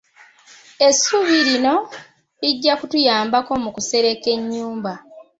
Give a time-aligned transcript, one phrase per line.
[0.87, 1.75] Essubi lino
[2.41, 4.93] lijja kutuyamba mu kusereka ennyumba.